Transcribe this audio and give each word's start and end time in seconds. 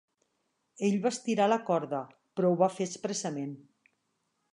Ell 0.87 0.95
va 1.03 1.11
estirar 1.15 1.45
la 1.51 1.59
corda, 1.67 1.99
però 2.39 2.51
ho 2.53 2.57
va 2.65 2.71
fer 2.79 2.89
expressament. 2.91 3.53